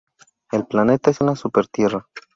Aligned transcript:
El 0.51 0.65
planeta 0.65 1.11
es 1.11 1.21
una 1.21 1.35
Supertierra. 1.35 2.07